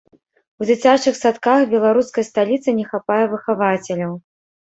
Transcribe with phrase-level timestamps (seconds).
[0.61, 4.13] У дзіцячых садках беларускай сталіцы не хапае выхавацеляў.